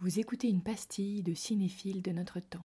Vous 0.00 0.20
écoutez 0.20 0.48
une 0.48 0.62
pastille 0.62 1.22
de 1.22 1.34
cinéphile 1.34 2.02
de 2.02 2.12
notre 2.12 2.38
temps. 2.40 2.60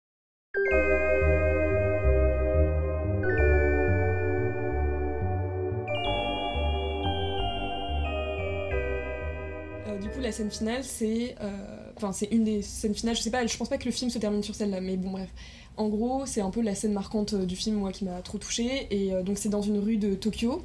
Euh, 9.87 9.99
du 9.99 10.09
coup, 10.09 10.21
la 10.21 10.33
scène 10.33 10.51
finale, 10.51 10.85
c'est. 10.85 11.37
euh, 11.41 11.75
Enfin, 11.97 12.13
c'est 12.13 12.27
une 12.31 12.45
des 12.45 12.63
scènes 12.63 12.95
finales. 12.95 13.17
Je 13.17 13.23
sais 13.23 13.31
pas, 13.31 13.45
je 13.45 13.57
pense 13.57 13.69
pas 13.69 13.77
que 13.77 13.85
le 13.87 13.91
film 13.91 14.09
se 14.09 14.19
termine 14.19 14.43
sur 14.43 14.55
celle-là, 14.55 14.81
mais 14.81 14.97
bon, 14.97 15.11
bref. 15.11 15.29
En 15.77 15.89
gros, 15.89 16.27
c'est 16.27 16.41
un 16.41 16.51
peu 16.51 16.61
la 16.63 16.77
scène 16.77 16.93
marquante 16.93 17.35
euh, 17.35 17.45
du 17.45 17.57
film, 17.57 17.77
moi, 17.77 17.91
qui 17.93 18.05
m'a 18.05 18.23
trop 18.23 18.39
touchée. 18.39 18.87
Et 18.91 19.11
donc, 19.23 19.39
c'est 19.39 19.49
dans 19.49 19.63
une 19.63 19.79
rue 19.79 19.97
de 19.97 20.15
Tokyo. 20.15 20.63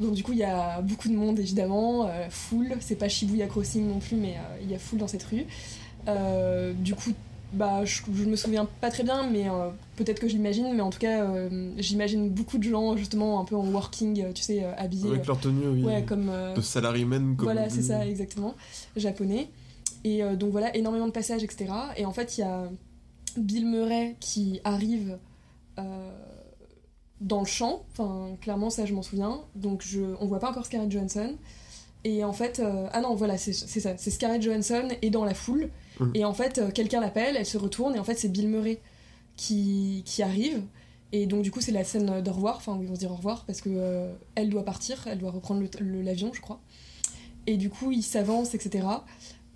Donc, 0.00 0.14
du 0.14 0.22
coup, 0.22 0.32
il 0.32 0.38
y 0.38 0.44
a 0.44 0.80
beaucoup 0.80 1.08
de 1.08 1.14
monde, 1.14 1.38
évidemment. 1.38 2.06
euh, 2.06 2.26
foule. 2.30 2.72
C'est 2.80 2.96
pas 2.96 3.08
Shibuya 3.08 3.46
Crossing 3.46 3.86
non 3.86 3.98
plus, 3.98 4.16
mais 4.16 4.34
euh, 4.36 4.62
il 4.62 4.70
y 4.70 4.74
a 4.74 4.78
foule 4.78 4.98
dans 4.98 5.06
cette 5.08 5.22
rue. 5.24 5.44
Euh, 6.08 6.72
du 6.72 6.94
coup, 6.94 7.10
bah, 7.52 7.84
je, 7.84 8.00
je 8.14 8.24
me 8.24 8.36
souviens 8.36 8.66
pas 8.80 8.90
très 8.90 9.02
bien, 9.02 9.28
mais 9.28 9.48
euh, 9.48 9.68
peut-être 9.96 10.18
que 10.20 10.26
je 10.28 10.34
l'imagine. 10.34 10.72
Mais 10.74 10.80
en 10.80 10.90
tout 10.90 10.98
cas, 10.98 11.26
j'imagine 11.78 12.30
beaucoup 12.30 12.58
de 12.58 12.64
gens, 12.64 12.96
justement, 12.96 13.40
un 13.40 13.44
peu 13.44 13.56
en 13.56 13.66
working, 13.66 14.32
tu 14.32 14.42
sais, 14.42 14.64
habillés. 14.64 15.10
Avec 15.10 15.26
leur 15.26 15.38
tenue, 15.38 15.68
oui. 15.68 15.84
Ouais, 15.84 16.02
comme. 16.02 16.30
De 16.56 16.60
salarymen, 16.60 17.36
comme 17.36 17.44
voilà, 17.44 17.68
c'est 17.68 17.82
ça, 17.82 18.06
exactement. 18.06 18.54
Japonais. 18.96 19.48
Et 20.04 20.22
donc 20.38 20.50
voilà, 20.52 20.74
énormément 20.74 21.06
de 21.06 21.12
passages, 21.12 21.44
etc. 21.44 21.66
Et 21.98 22.06
en 22.06 22.12
fait, 22.12 22.38
il 22.38 22.40
y 22.40 22.44
a 22.44 22.70
Bill 23.36 23.66
Murray 23.66 24.16
qui 24.18 24.60
arrive 24.64 25.18
euh, 25.78 26.10
dans 27.20 27.40
le 27.40 27.46
champ. 27.46 27.84
Enfin, 27.92 28.36
clairement, 28.40 28.70
ça, 28.70 28.86
je 28.86 28.94
m'en 28.94 29.02
souviens. 29.02 29.40
Donc, 29.54 29.82
je, 29.82 30.00
on 30.20 30.26
voit 30.26 30.38
pas 30.38 30.50
encore 30.50 30.66
Scarlett 30.66 30.90
Johansson. 30.90 31.36
Et 32.04 32.24
en 32.24 32.32
fait, 32.32 32.60
euh, 32.60 32.88
ah 32.92 33.00
non, 33.00 33.14
voilà, 33.14 33.36
c'est 33.36 33.52
ça. 33.52 33.94
C'est 33.96 34.10
Scarlett 34.10 34.40
Johansson 34.40 34.88
est 35.02 35.10
dans 35.10 35.24
la 35.24 35.34
foule. 35.34 35.70
Mhm. 35.98 36.12
Et 36.14 36.24
en 36.24 36.32
fait, 36.32 36.58
euh, 36.58 36.70
quelqu'un 36.70 37.00
l'appelle, 37.00 37.36
elle 37.36 37.46
se 37.46 37.58
retourne, 37.58 37.94
et 37.94 37.98
en 37.98 38.04
fait, 38.04 38.14
c'est 38.14 38.28
Bill 38.28 38.48
Murray 38.48 38.80
qui, 39.36 40.02
qui 40.06 40.22
arrive. 40.22 40.62
Et 41.12 41.26
donc, 41.26 41.42
du 41.42 41.50
coup, 41.50 41.60
c'est 41.60 41.72
la 41.72 41.84
scène 41.84 42.22
de 42.22 42.30
revoir, 42.30 42.56
enfin, 42.56 42.76
où 42.76 42.82
ils 42.82 42.88
vont 42.88 42.94
se 42.94 43.00
dire 43.00 43.10
au 43.10 43.16
revoir, 43.16 43.44
parce 43.44 43.60
que 43.60 43.68
euh, 43.70 44.12
elle 44.34 44.48
doit 44.48 44.64
partir, 44.64 45.06
elle 45.06 45.18
doit 45.18 45.32
reprendre 45.32 45.62
l'avion, 45.80 46.30
je 46.32 46.40
crois. 46.40 46.60
Et 47.46 47.56
du 47.56 47.68
coup, 47.68 47.90
il 47.90 48.02
s'avance, 48.02 48.54
etc. 48.54 48.86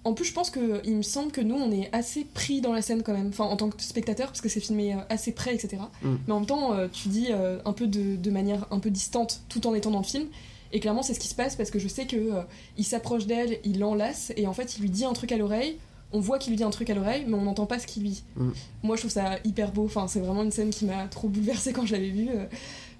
En 0.04 0.12
plus, 0.12 0.26
je 0.26 0.32
pense 0.32 0.50
que 0.50 0.82
il 0.84 0.96
me 0.96 1.02
semble 1.02 1.32
que 1.32 1.40
nous, 1.40 1.54
on 1.54 1.72
est 1.72 1.88
assez 1.92 2.24
pris 2.24 2.60
dans 2.60 2.72
la 2.72 2.82
scène 2.82 3.02
quand 3.02 3.14
même, 3.14 3.28
enfin, 3.28 3.44
en 3.44 3.56
tant 3.56 3.70
que 3.70 3.80
spectateur, 3.82 4.26
parce 4.28 4.40
que 4.40 4.48
c'est 4.48 4.60
filmé 4.60 4.94
euh, 4.94 4.98
assez 5.08 5.32
près, 5.32 5.54
etc. 5.54 5.78
Mm. 6.02 6.14
Mais 6.26 6.32
en 6.32 6.40
même 6.40 6.46
temps, 6.46 6.74
euh, 6.74 6.88
tu 6.92 7.08
dis 7.08 7.28
euh, 7.30 7.58
un 7.64 7.72
peu 7.72 7.86
de, 7.86 8.16
de 8.16 8.30
manière 8.30 8.66
un 8.70 8.78
peu 8.78 8.90
distante, 8.90 9.40
tout 9.48 9.66
en 9.66 9.74
étant 9.74 9.90
dans 9.90 9.98
le 9.98 10.04
film. 10.04 10.26
Et 10.72 10.80
clairement, 10.80 11.02
c'est 11.02 11.14
ce 11.14 11.20
qui 11.20 11.28
se 11.28 11.34
passe 11.36 11.54
parce 11.56 11.70
que 11.70 11.78
je 11.78 11.88
sais 11.88 12.06
que 12.06 12.16
euh, 12.16 12.42
il 12.76 12.84
s'approche 12.84 13.26
d'elle, 13.26 13.58
il 13.64 13.78
l'enlace, 13.78 14.32
et 14.36 14.46
en 14.46 14.52
fait, 14.52 14.76
il 14.76 14.82
lui 14.82 14.90
dit 14.90 15.04
un 15.04 15.12
truc 15.12 15.32
à 15.32 15.36
l'oreille. 15.36 15.78
On 16.12 16.20
voit 16.20 16.38
qu'il 16.38 16.50
lui 16.50 16.56
dit 16.58 16.64
un 16.64 16.70
truc 16.70 16.90
à 16.90 16.94
l'oreille, 16.94 17.24
mais 17.26 17.34
on 17.34 17.42
n'entend 17.42 17.66
pas 17.66 17.78
ce 17.78 17.86
qu'il 17.86 18.02
lui 18.02 18.10
dit. 18.10 18.24
Mm. 18.36 18.50
Moi, 18.82 18.96
je 18.96 19.02
trouve 19.02 19.12
ça 19.12 19.38
hyper 19.44 19.72
beau. 19.72 19.84
Enfin, 19.84 20.06
c'est 20.06 20.20
vraiment 20.20 20.42
une 20.42 20.50
scène 20.50 20.70
qui 20.70 20.84
m'a 20.84 21.06
trop 21.06 21.28
bouleversée 21.28 21.72
quand 21.72 21.86
je 21.86 21.92
l'avais 21.92 22.10
vue. 22.10 22.28
euh, 22.28 22.44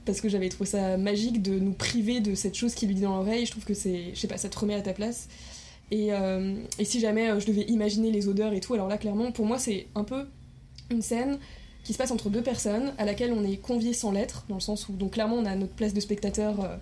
parce 0.05 0.21
que 0.21 0.29
j'avais 0.29 0.49
trouvé 0.51 0.69
ça 0.69 0.97
magique 0.99 1.43
de 1.43 1.59
nous 1.59 1.73
priver 1.73 2.21
de 2.21 2.35
cette 2.35 2.55
chose 2.55 2.75
qui 2.75 2.87
lui 2.87 2.95
dit 2.95 3.03
dans 3.03 3.17
l'oreille. 3.17 3.47
Je 3.47 3.51
trouve 3.51 3.65
que 3.65 3.75
c'est, 3.75 4.11
je 4.15 4.21
sais 4.21 4.29
pas, 4.29 4.37
ça 4.37 4.49
te 4.49 4.59
remet 4.59 4.75
à 4.75 4.83
ta 4.83 4.93
place. 4.93 5.29
Et, 5.91 6.13
euh, 6.13 6.55
et 6.79 6.85
si 6.85 6.99
jamais 7.01 7.31
euh, 7.31 7.41
je 7.41 7.47
devais 7.47 7.63
imaginer 7.63 8.11
les 8.11 8.27
odeurs 8.29 8.53
et 8.53 8.61
tout, 8.61 8.75
alors 8.75 8.89
là, 8.89 8.99
clairement, 8.99 9.31
pour 9.33 9.47
moi, 9.47 9.59
c'est 9.59 9.87
un 9.95 10.05
peu 10.05 10.27
une 10.91 11.03
scène 11.03 11.39
qui 11.85 11.93
se 11.93 11.99
passe 11.99 12.11
entre 12.11 12.31
deux 12.31 12.43
personnes 12.43 12.93
à 12.99 13.05
laquelle 13.05 13.33
on 13.33 13.45
est 13.45 13.57
convié 13.59 13.93
sans 13.93 14.11
lettre, 14.11 14.45
dans 14.49 14.55
le 14.57 14.61
sens 14.61 14.89
où, 14.89 14.93
donc 14.93 15.13
clairement, 15.13 15.37
on 15.37 15.45
a 15.45 15.55
notre 15.55 15.75
place 15.75 15.93
de 15.93 16.01
spectateur 16.01 16.59
euh, 16.65 16.77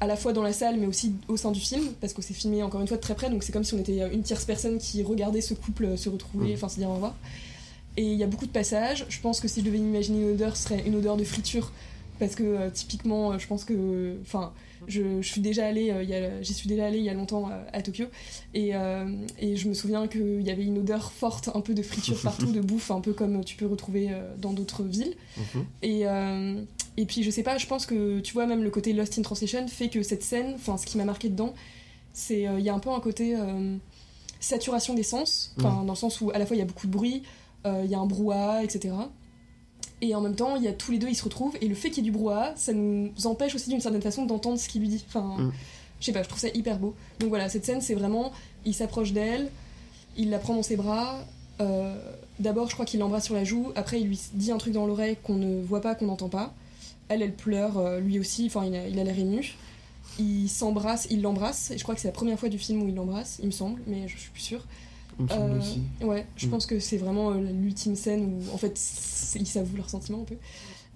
à 0.00 0.06
la 0.06 0.16
fois 0.16 0.32
dans 0.32 0.42
la 0.42 0.52
salle, 0.52 0.76
mais 0.78 0.86
aussi 0.86 1.14
au 1.28 1.36
sein 1.36 1.50
du 1.52 1.60
film, 1.60 1.84
parce 2.00 2.12
que 2.12 2.20
c'est 2.22 2.34
filmé 2.34 2.62
encore 2.62 2.80
une 2.80 2.88
fois 2.88 2.98
de 2.98 3.02
très 3.02 3.14
près, 3.14 3.30
donc 3.30 3.42
c'est 3.42 3.52
comme 3.52 3.64
si 3.64 3.72
on 3.74 3.78
était 3.78 3.98
une 4.12 4.22
tierce 4.22 4.44
personne 4.44 4.78
qui 4.78 5.02
regardait 5.02 5.40
ce 5.40 5.54
couple 5.54 5.96
se 5.96 6.08
retrouver, 6.08 6.48
Mhm. 6.48 6.54
enfin 6.54 6.68
se 6.68 6.76
dire 6.78 6.90
au 6.90 6.94
revoir. 6.94 7.14
Et 7.96 8.02
il 8.04 8.18
y 8.18 8.22
a 8.22 8.26
beaucoup 8.26 8.46
de 8.46 8.50
passages. 8.50 9.06
Je 9.08 9.20
pense 9.20 9.38
que 9.40 9.48
si 9.48 9.60
je 9.60 9.64
devais 9.66 9.78
imaginer 9.78 10.22
une 10.22 10.30
odeur, 10.32 10.56
ce 10.56 10.64
serait 10.64 10.82
une 10.86 10.96
odeur 10.96 11.16
de 11.16 11.24
friture. 11.24 11.72
Parce 12.24 12.36
que 12.36 12.44
euh, 12.44 12.70
typiquement, 12.70 13.32
euh, 13.32 13.38
je 13.38 13.46
pense 13.46 13.64
que. 13.64 14.16
Enfin, 14.22 14.52
je, 14.86 15.20
je 15.20 15.28
suis 15.28 15.40
déjà 15.40 15.66
allée, 15.66 15.90
euh, 15.90 16.42
j'y 16.42 16.54
suis 16.54 16.68
déjà 16.68 16.86
allée 16.86 16.98
il 16.98 17.04
y 17.04 17.08
a 17.08 17.14
longtemps 17.14 17.50
à 17.72 17.82
Tokyo. 17.82 18.06
Et, 18.52 18.72
et 19.38 19.56
je 19.56 19.68
me 19.68 19.74
souviens 19.74 20.08
qu'il 20.08 20.42
y 20.42 20.50
avait 20.50 20.64
une 20.64 20.78
odeur 20.78 21.12
forte, 21.12 21.50
un 21.54 21.60
peu 21.60 21.72
de 21.72 21.82
friture 21.82 22.20
partout, 22.22 22.50
de 22.50 22.60
bouffe, 22.60 22.90
un 22.90 23.00
peu 23.00 23.12
comme 23.12 23.44
tu 23.44 23.56
peux 23.56 23.66
retrouver 23.66 24.10
dans 24.38 24.52
d'autres 24.52 24.82
villes. 24.82 25.14
Mhm. 25.36 25.64
Et, 25.82 26.02
et 26.96 27.06
puis 27.06 27.22
je 27.22 27.30
sais 27.30 27.44
pas, 27.44 27.58
je 27.58 27.66
pense 27.68 27.86
que 27.86 28.18
tu 28.18 28.32
vois, 28.32 28.46
même 28.46 28.64
le 28.64 28.70
côté 28.70 28.92
Lost 28.92 29.18
in 29.18 29.22
Translation 29.22 29.68
fait 29.68 29.88
que 29.88 30.02
cette 30.02 30.24
scène, 30.24 30.54
enfin 30.56 30.76
ce 30.76 30.84
qui 30.84 30.98
m'a 30.98 31.04
marqué 31.04 31.28
dedans, 31.28 31.54
c'est 32.12 32.46
euh, 32.46 32.58
il 32.58 32.64
y 32.64 32.68
a 32.68 32.74
un 32.74 32.78
peu 32.78 32.90
un 32.90 33.00
côté 33.00 33.36
euh, 33.36 33.76
saturation 34.40 34.94
des 34.94 35.02
sens, 35.02 35.54
enfin 35.58 35.84
dans 35.84 35.92
le 35.92 35.98
sens 35.98 36.20
où 36.20 36.30
à 36.30 36.38
la 36.38 36.46
fois 36.46 36.56
il 36.56 36.58
y 36.58 36.62
a 36.62 36.66
beaucoup 36.66 36.86
de 36.86 36.92
bruit, 36.92 37.22
euh, 37.66 37.82
il 37.84 37.90
y 37.90 37.94
a 37.94 37.98
un 37.98 38.06
brouhaha, 38.06 38.62
etc. 38.64 38.94
Et 40.02 40.14
en 40.14 40.20
même 40.20 40.34
temps, 40.34 40.56
il 40.56 40.62
y 40.64 40.68
a 40.68 40.72
tous 40.72 40.90
les 40.92 40.98
deux, 40.98 41.08
ils 41.08 41.14
se 41.14 41.24
retrouvent, 41.24 41.56
et 41.62 41.68
le 41.68 41.74
fait 41.74 41.88
qu'il 41.88 42.04
y 42.04 42.08
ait 42.08 42.10
du 42.10 42.16
brouhaha, 42.16 42.52
ça 42.56 42.72
nous 42.74 43.10
empêche 43.24 43.54
aussi 43.54 43.70
d'une 43.70 43.80
certaine 43.80 44.02
façon 44.02 44.26
d'entendre 44.26 44.58
ce 44.58 44.68
qu'il 44.68 44.80
lui 44.82 44.88
dit. 44.88 45.02
Enfin, 45.08 45.36
Mm. 45.38 45.52
je 46.00 46.04
sais 46.06 46.12
pas, 46.12 46.22
je 46.22 46.28
trouve 46.28 46.40
ça 46.40 46.48
hyper 46.48 46.78
beau. 46.78 46.94
Donc 47.20 47.28
voilà, 47.30 47.48
cette 47.48 47.64
scène, 47.64 47.80
c'est 47.80 47.94
vraiment, 47.94 48.32
il 48.66 48.74
s'approche 48.74 49.12
d'elle, 49.12 49.48
il 50.16 50.28
la 50.28 50.38
prend 50.38 50.54
dans 50.54 50.62
ses 50.62 50.76
bras. 50.76 51.18
euh, 51.60 51.94
D'abord, 52.40 52.68
je 52.68 52.74
crois 52.74 52.84
qu'il 52.86 52.98
l'embrasse 52.98 53.24
sur 53.26 53.34
la 53.34 53.44
joue. 53.44 53.70
Après, 53.76 54.00
il 54.00 54.08
lui 54.08 54.20
dit 54.34 54.50
un 54.50 54.58
truc 54.58 54.72
dans 54.72 54.86
l'oreille 54.86 55.16
qu'on 55.22 55.34
ne 55.36 55.62
voit 55.62 55.80
pas, 55.80 55.94
qu'on 55.94 56.06
n'entend 56.06 56.28
pas. 56.28 56.52
Elle, 57.08 57.22
elle 57.22 57.34
pleure, 57.34 57.78
euh, 57.78 58.00
lui 58.00 58.18
aussi. 58.18 58.46
Enfin, 58.46 58.64
il 58.64 58.74
a 58.74 58.88
il 58.88 58.96
l'air 58.96 59.16
ému. 59.16 59.54
Il 60.18 60.48
s'embrasse, 60.48 61.06
il 61.10 61.22
l'embrasse. 61.22 61.70
Et 61.70 61.78
je 61.78 61.82
crois 61.84 61.94
que 61.94 62.00
c'est 62.00 62.08
la 62.08 62.12
première 62.12 62.38
fois 62.40 62.48
du 62.48 62.58
film 62.58 62.82
où 62.82 62.88
il 62.88 62.94
l'embrasse, 62.96 63.38
il 63.40 63.46
me 63.46 63.50
semble, 63.52 63.80
mais 63.86 64.08
je 64.08 64.16
suis 64.18 64.30
plus 64.30 64.40
sûre. 64.42 64.64
Il 65.22 65.34
me 65.34 65.40
semble 65.40 65.52
Euh, 65.54 65.58
aussi. 65.58 65.80
Ouais, 66.02 66.26
je 66.36 66.46
Mm. 66.46 66.50
pense 66.50 66.66
que 66.66 66.78
c'est 66.78 66.96
vraiment 66.96 67.30
euh, 67.32 67.40
l'ultime 67.40 67.96
scène 67.96 68.24
où 68.48 68.54
en 68.54 68.58
fait 68.58 68.78
ils 69.36 69.46
s'avouent 69.46 69.76
leurs 69.76 69.90
sentiments 69.90 70.20
un 70.22 70.24
peu. 70.24 70.36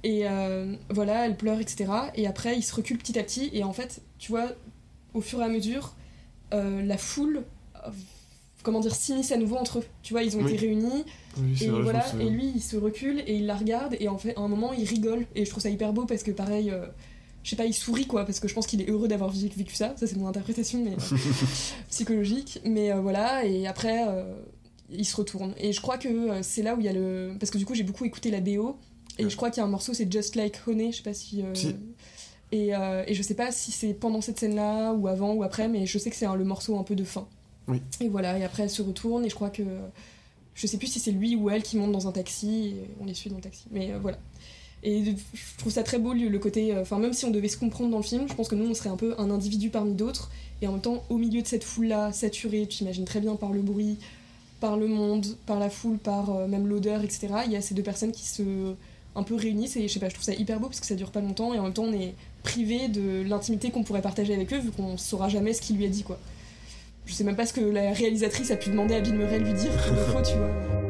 Et 0.02 0.28
euh, 0.28 0.74
voilà, 0.90 1.26
elle 1.26 1.36
pleure, 1.36 1.58
etc. 1.60 1.90
Et 2.14 2.26
après, 2.26 2.56
ils 2.56 2.62
se 2.62 2.74
reculent 2.74 2.98
petit 2.98 3.18
à 3.18 3.22
petit. 3.22 3.50
Et 3.52 3.64
en 3.64 3.72
fait, 3.72 4.02
tu 4.18 4.30
vois, 4.30 4.48
au 5.14 5.20
fur 5.20 5.40
et 5.40 5.44
à 5.44 5.48
mesure, 5.48 5.94
la 6.52 6.96
foule, 6.98 7.44
comment 8.62 8.80
dire, 8.80 8.94
s'immisce 8.94 9.32
à 9.32 9.36
nouveau 9.36 9.56
entre 9.56 9.78
eux. 9.80 9.84
Tu 10.02 10.12
vois, 10.12 10.22
ils 10.22 10.36
ont 10.36 10.42
Oui. 10.42 10.52
été 10.52 10.66
réunis. 10.66 11.04
Oui, 11.38 11.56
Et 11.62 11.68
vrai, 11.68 11.82
voilà, 11.82 12.04
et 12.20 12.28
lui, 12.30 12.52
il 12.54 12.60
se 12.62 12.76
recule 12.76 13.20
et 13.26 13.36
il 13.36 13.46
la 13.46 13.56
regarde. 13.56 13.96
Et 14.00 14.08
en 14.08 14.18
fait, 14.18 14.36
à 14.36 14.40
un 14.40 14.48
moment, 14.48 14.72
il 14.72 14.84
rigole. 14.86 15.26
Et 15.34 15.44
je 15.44 15.50
trouve 15.50 15.62
ça 15.62 15.70
hyper 15.70 15.92
beau 15.92 16.04
parce 16.04 16.22
que 16.22 16.30
pareil. 16.30 16.70
euh, 16.70 16.86
je 17.46 17.50
sais 17.50 17.56
pas, 17.56 17.64
il 17.64 17.72
sourit 17.72 18.08
quoi, 18.08 18.24
parce 18.26 18.40
que 18.40 18.48
je 18.48 18.54
pense 18.54 18.66
qu'il 18.66 18.82
est 18.82 18.90
heureux 18.90 19.06
d'avoir 19.06 19.30
vécu 19.30 19.76
ça. 19.76 19.94
Ça, 19.96 20.08
c'est 20.08 20.16
mon 20.16 20.26
interprétation, 20.26 20.82
mais 20.82 20.96
psychologique. 21.88 22.60
Mais 22.64 22.90
euh, 22.90 23.00
voilà, 23.00 23.44
et 23.44 23.68
après, 23.68 24.04
euh, 24.08 24.34
il 24.90 25.04
se 25.04 25.14
retourne. 25.14 25.54
Et 25.58 25.72
je 25.72 25.80
crois 25.80 25.96
que 25.96 26.08
euh, 26.08 26.40
c'est 26.42 26.62
là 26.62 26.74
où 26.74 26.80
il 26.80 26.86
y 26.86 26.88
a 26.88 26.92
le. 26.92 27.36
Parce 27.38 27.50
que 27.52 27.58
du 27.58 27.64
coup, 27.64 27.74
j'ai 27.76 27.84
beaucoup 27.84 28.04
écouté 28.04 28.32
la 28.32 28.40
BO, 28.40 28.76
et 29.18 29.24
Ouais. 29.24 29.30
je 29.30 29.36
crois 29.36 29.50
qu'il 29.50 29.60
y 29.60 29.64
a 29.64 29.64
un 29.64 29.70
morceau, 29.70 29.94
c'est 29.94 30.10
Just 30.12 30.34
Like 30.34 30.56
Honey, 30.66 30.90
je 30.90 30.96
sais 30.98 31.02
pas 31.04 31.14
si. 31.14 31.44
Si. 31.54 31.76
Et, 32.52 32.74
euh, 32.74 33.04
et 33.06 33.14
je 33.14 33.22
sais 33.22 33.34
pas 33.34 33.52
si 33.52 33.70
c'est 33.70 33.94
pendant 33.94 34.20
cette 34.20 34.40
scène-là, 34.40 34.92
ou 34.94 35.06
avant, 35.06 35.32
ou 35.34 35.42
après, 35.44 35.68
mais 35.68 35.86
je 35.86 35.98
sais 35.98 36.10
que 36.10 36.16
c'est 36.16 36.26
le 36.26 36.44
morceau 36.44 36.76
un 36.78 36.82
peu 36.82 36.96
de 36.96 37.04
fin. 37.04 37.28
Oui. 37.68 37.80
Et 38.00 38.08
voilà, 38.08 38.38
et 38.38 38.44
après, 38.44 38.64
elle 38.64 38.70
se 38.70 38.82
retourne, 38.82 39.24
et 39.24 39.30
je 39.30 39.34
crois 39.36 39.50
que. 39.50 39.62
Je 40.54 40.66
sais 40.66 40.78
plus 40.78 40.86
si 40.86 40.98
c'est 40.98 41.10
lui 41.12 41.36
ou 41.36 41.48
elle 41.50 41.62
qui 41.62 41.76
monte 41.76 41.92
dans 41.92 42.08
un 42.08 42.12
taxi, 42.12 42.68
et 42.68 42.90
on 43.00 43.04
les 43.04 43.14
suit 43.14 43.30
dans 43.30 43.36
le 43.36 43.42
taxi. 43.42 43.66
Mais 43.70 43.92
euh, 43.92 43.98
voilà. 44.00 44.18
Et 44.82 45.02
je 45.34 45.58
trouve 45.58 45.72
ça 45.72 45.82
très 45.82 45.98
beau 45.98 46.12
le 46.12 46.38
côté. 46.38 46.72
euh, 46.72 46.82
Enfin, 46.82 46.98
même 46.98 47.12
si 47.12 47.24
on 47.24 47.30
devait 47.30 47.48
se 47.48 47.56
comprendre 47.56 47.90
dans 47.90 47.96
le 47.96 48.02
film, 48.02 48.26
je 48.28 48.34
pense 48.34 48.48
que 48.48 48.54
nous, 48.54 48.68
on 48.68 48.74
serait 48.74 48.90
un 48.90 48.96
peu 48.96 49.14
un 49.18 49.30
individu 49.30 49.70
parmi 49.70 49.94
d'autres. 49.94 50.30
Et 50.62 50.68
en 50.68 50.72
même 50.72 50.80
temps, 50.80 51.02
au 51.10 51.18
milieu 51.18 51.42
de 51.42 51.46
cette 51.46 51.64
foule-là, 51.64 52.12
saturée, 52.12 52.66
tu 52.66 52.84
imagines 52.84 53.04
très 53.04 53.20
bien 53.20 53.34
par 53.36 53.52
le 53.52 53.62
bruit, 53.62 53.98
par 54.60 54.76
le 54.76 54.86
monde, 54.86 55.26
par 55.46 55.58
la 55.58 55.70
foule, 55.70 55.98
par 55.98 56.30
euh, 56.30 56.46
même 56.46 56.66
l'odeur, 56.66 57.02
etc. 57.02 57.28
Il 57.46 57.52
y 57.52 57.56
a 57.56 57.60
ces 57.60 57.74
deux 57.74 57.82
personnes 57.82 58.12
qui 58.12 58.26
se 58.26 58.74
un 59.16 59.22
peu 59.22 59.34
réunissent 59.34 59.76
et 59.76 59.88
je 59.88 59.92
sais 59.94 59.98
pas, 59.98 60.10
je 60.10 60.14
trouve 60.14 60.26
ça 60.26 60.34
hyper 60.34 60.60
beau 60.60 60.66
parce 60.66 60.78
que 60.78 60.86
ça 60.86 60.94
dure 60.94 61.10
pas 61.10 61.22
longtemps 61.22 61.54
et 61.54 61.58
en 61.58 61.62
même 61.62 61.72
temps 61.72 61.84
on 61.84 61.92
est 61.94 62.12
privé 62.42 62.88
de 62.88 63.22
l'intimité 63.26 63.70
qu'on 63.70 63.82
pourrait 63.82 64.02
partager 64.02 64.34
avec 64.34 64.52
eux 64.52 64.58
vu 64.58 64.70
qu'on 64.70 64.98
saura 64.98 65.30
jamais 65.30 65.54
ce 65.54 65.62
qu'il 65.62 65.78
lui 65.78 65.86
a 65.86 65.88
dit 65.88 66.02
quoi. 66.02 66.18
Je 67.06 67.14
sais 67.14 67.24
même 67.24 67.36
pas 67.36 67.46
ce 67.46 67.54
que 67.54 67.62
la 67.62 67.92
réalisatrice 67.92 68.50
a 68.50 68.56
pu 68.56 68.68
demander 68.68 68.94
à 68.94 69.00
Bill 69.00 69.14
Murray 69.14 69.38
lui 69.38 69.54
dire 69.54 69.72
le 69.90 69.96
faux, 69.96 70.22
tu 70.22 70.36
vois. 70.36 70.85